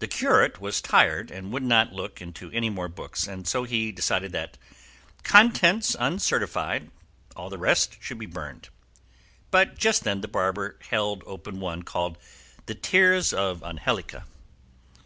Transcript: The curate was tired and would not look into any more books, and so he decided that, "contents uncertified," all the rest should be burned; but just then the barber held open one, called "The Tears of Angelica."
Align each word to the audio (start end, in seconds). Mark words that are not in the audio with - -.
The 0.00 0.06
curate 0.06 0.60
was 0.60 0.82
tired 0.82 1.30
and 1.30 1.50
would 1.54 1.62
not 1.62 1.90
look 1.94 2.20
into 2.20 2.50
any 2.50 2.68
more 2.68 2.86
books, 2.90 3.26
and 3.26 3.48
so 3.48 3.64
he 3.64 3.90
decided 3.90 4.30
that, 4.32 4.58
"contents 5.22 5.96
uncertified," 5.98 6.90
all 7.34 7.48
the 7.48 7.56
rest 7.56 7.96
should 7.98 8.18
be 8.18 8.26
burned; 8.26 8.68
but 9.50 9.78
just 9.78 10.04
then 10.04 10.20
the 10.20 10.28
barber 10.28 10.76
held 10.90 11.22
open 11.26 11.60
one, 11.60 11.82
called 11.82 12.18
"The 12.66 12.74
Tears 12.74 13.32
of 13.32 13.62
Angelica." 13.62 14.26